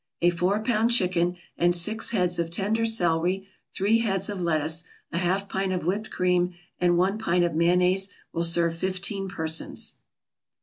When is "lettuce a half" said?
4.41-5.47